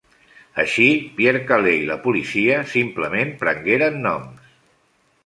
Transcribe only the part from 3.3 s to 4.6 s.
prengueren noms.